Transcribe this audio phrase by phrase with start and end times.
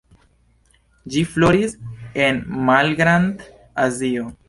[1.15, 1.77] Ĝi floris
[2.25, 4.31] en Malgrand-Azio.